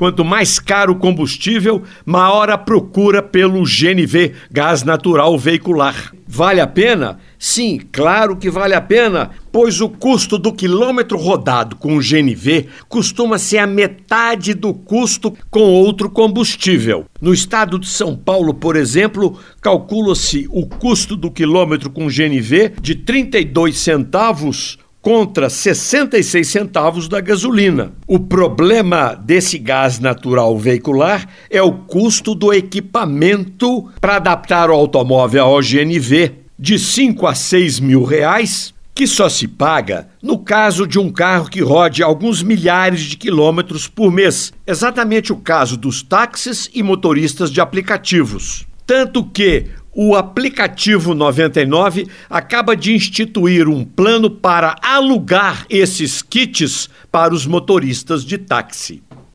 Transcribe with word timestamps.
Quanto 0.00 0.24
mais 0.24 0.58
caro 0.58 0.94
o 0.94 0.96
combustível, 0.96 1.82
maior 2.06 2.48
a 2.48 2.56
procura 2.56 3.22
pelo 3.22 3.62
GNV, 3.64 4.32
gás 4.50 4.82
natural 4.82 5.38
veicular. 5.38 6.14
Vale 6.26 6.58
a 6.58 6.66
pena? 6.66 7.18
Sim, 7.38 7.78
claro 7.92 8.34
que 8.34 8.48
vale 8.48 8.72
a 8.72 8.80
pena, 8.80 9.28
pois 9.52 9.82
o 9.82 9.90
custo 9.90 10.38
do 10.38 10.54
quilômetro 10.54 11.18
rodado 11.18 11.76
com 11.76 11.98
o 11.98 12.00
GNV 12.00 12.68
costuma 12.88 13.36
ser 13.36 13.58
a 13.58 13.66
metade 13.66 14.54
do 14.54 14.72
custo 14.72 15.36
com 15.50 15.60
outro 15.60 16.08
combustível. 16.08 17.04
No 17.20 17.34
estado 17.34 17.78
de 17.78 17.86
São 17.86 18.16
Paulo, 18.16 18.54
por 18.54 18.76
exemplo, 18.76 19.38
calcula-se 19.60 20.48
o 20.50 20.66
custo 20.66 21.14
do 21.14 21.30
quilômetro 21.30 21.90
com 21.90 22.08
GNV 22.08 22.72
de 22.80 22.94
32 22.94 23.76
centavos 23.76 24.78
contra 25.02 25.48
66 25.48 26.46
centavos 26.46 27.08
da 27.08 27.20
gasolina. 27.20 27.92
O 28.06 28.18
problema 28.18 29.14
desse 29.14 29.58
gás 29.58 29.98
natural 29.98 30.58
veicular 30.58 31.28
é 31.48 31.62
o 31.62 31.72
custo 31.72 32.34
do 32.34 32.52
equipamento 32.52 33.88
para 34.00 34.16
adaptar 34.16 34.70
o 34.70 34.74
automóvel 34.74 35.44
ao 35.44 35.60
GNV, 35.60 36.32
de 36.58 36.78
5 36.78 37.26
a 37.26 37.34
6 37.34 37.80
mil 37.80 38.04
reais, 38.04 38.74
que 38.94 39.06
só 39.06 39.30
se 39.30 39.48
paga 39.48 40.08
no 40.22 40.38
caso 40.38 40.86
de 40.86 40.98
um 40.98 41.10
carro 41.10 41.48
que 41.48 41.62
rode 41.62 42.02
alguns 42.02 42.42
milhares 42.42 43.00
de 43.00 43.16
quilômetros 43.16 43.88
por 43.88 44.12
mês, 44.12 44.52
exatamente 44.66 45.32
o 45.32 45.36
caso 45.36 45.76
dos 45.78 46.02
táxis 46.02 46.68
e 46.74 46.82
motoristas 46.82 47.50
de 47.50 47.62
aplicativos. 47.62 48.66
Tanto 48.86 49.24
que 49.24 49.66
o 49.94 50.14
aplicativo 50.14 51.14
99 51.14 52.06
acaba 52.28 52.76
de 52.76 52.94
instituir 52.94 53.68
um 53.68 53.84
plano 53.84 54.30
para 54.30 54.76
alugar 54.82 55.66
esses 55.68 56.22
kits 56.22 56.88
para 57.10 57.34
os 57.34 57.46
motoristas 57.46 58.24
de 58.24 58.38
táxi. 58.38 59.02